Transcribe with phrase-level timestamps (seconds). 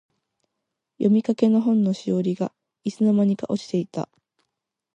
[0.97, 2.51] 読みかけの本のしおりが、
[2.83, 4.09] いつの間にか落ちていた。